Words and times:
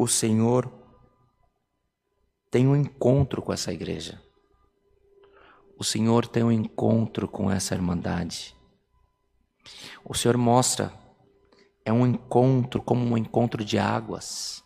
O 0.00 0.06
Senhor 0.06 0.72
tem 2.50 2.66
um 2.66 2.74
encontro 2.74 3.42
com 3.42 3.52
essa 3.52 3.72
igreja. 3.72 4.22
O 5.78 5.84
Senhor 5.84 6.26
tem 6.26 6.42
um 6.42 6.50
encontro 6.50 7.28
com 7.28 7.50
essa 7.50 7.74
irmandade. 7.74 8.56
O 10.04 10.14
Senhor 10.14 10.36
mostra 10.36 10.92
é 11.84 11.92
um 11.92 12.06
encontro 12.06 12.82
como 12.82 13.04
um 13.04 13.16
encontro 13.16 13.64
de 13.64 13.78
águas. 13.78 14.64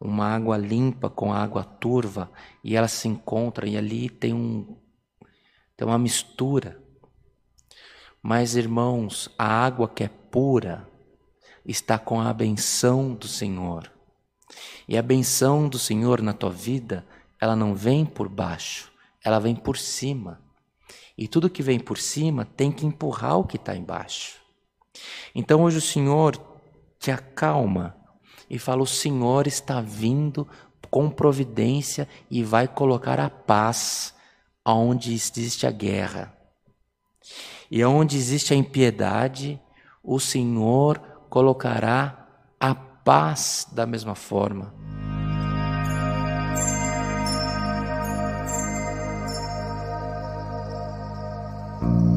Uma 0.00 0.34
água 0.34 0.56
limpa 0.56 1.08
com 1.08 1.32
água 1.32 1.64
turva 1.64 2.32
e 2.64 2.74
elas 2.74 2.92
se 2.92 3.08
encontram 3.08 3.68
e 3.68 3.76
ali 3.76 4.08
tem 4.08 4.32
um 4.32 4.76
tem 5.76 5.86
uma 5.86 5.98
mistura. 5.98 6.81
Mas 8.22 8.54
irmãos, 8.54 9.28
a 9.36 9.46
água 9.46 9.88
que 9.88 10.04
é 10.04 10.08
pura 10.08 10.88
está 11.66 11.98
com 11.98 12.20
a 12.20 12.32
benção 12.32 13.14
do 13.14 13.26
Senhor. 13.26 13.90
E 14.86 14.96
a 14.96 15.02
benção 15.02 15.68
do 15.68 15.78
Senhor 15.78 16.22
na 16.22 16.32
tua 16.32 16.50
vida, 16.50 17.04
ela 17.40 17.56
não 17.56 17.74
vem 17.74 18.04
por 18.04 18.28
baixo, 18.28 18.92
ela 19.24 19.40
vem 19.40 19.56
por 19.56 19.76
cima. 19.76 20.40
E 21.18 21.26
tudo 21.26 21.50
que 21.50 21.62
vem 21.62 21.80
por 21.80 21.98
cima 21.98 22.44
tem 22.44 22.70
que 22.70 22.86
empurrar 22.86 23.38
o 23.38 23.46
que 23.46 23.56
está 23.56 23.76
embaixo. 23.76 24.40
Então 25.34 25.62
hoje 25.62 25.78
o 25.78 25.82
Senhor 25.82 26.40
te 26.98 27.10
acalma 27.10 27.96
e 28.48 28.58
fala: 28.58 28.82
o 28.82 28.86
Senhor 28.86 29.46
está 29.46 29.80
vindo 29.80 30.46
com 30.90 31.10
providência 31.10 32.08
e 32.30 32.44
vai 32.44 32.68
colocar 32.68 33.18
a 33.18 33.30
paz 33.30 34.14
onde 34.64 35.12
existe 35.12 35.66
a 35.66 35.70
guerra. 35.70 36.36
E 37.74 37.82
onde 37.86 38.18
existe 38.18 38.52
a 38.52 38.56
impiedade, 38.56 39.58
o 40.04 40.20
Senhor 40.20 40.98
colocará 41.30 42.28
a 42.60 42.74
paz 42.74 43.66
da 43.72 43.86
mesma 43.86 44.14
forma. 44.14 44.74
thank 51.80 52.11